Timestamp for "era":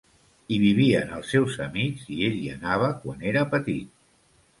3.33-3.45